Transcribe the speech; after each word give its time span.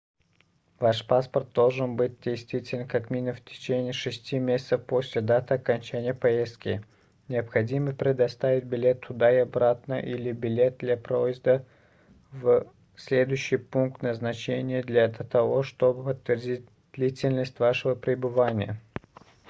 ваш 0.79 1.05
паспорт 1.07 1.51
должен 1.53 1.95
быть 1.95 2.19
действителен 2.21 2.87
как 2.87 3.11
минимум 3.11 3.35
в 3.35 3.43
течение 3.45 3.93
6 3.93 4.33
месяцев 4.39 4.83
после 4.83 5.21
даты 5.21 5.53
окончания 5.53 6.15
поездки 6.15 6.83
необходимо 7.27 7.93
предоставить 7.93 8.63
билет 8.63 9.01
туда-обратно 9.01 9.99
или 9.99 10.31
билет 10.31 10.79
для 10.79 10.97
проезда 10.97 11.63
в 12.31 12.65
следующий 12.95 13.57
пункт 13.57 14.01
назначения 14.01 14.81
для 14.81 15.07
того 15.07 15.61
чтобы 15.61 16.03
подтвердить 16.03 16.65
длительность 16.93 17.59
вашего 17.59 17.93
пребывания 17.93 18.81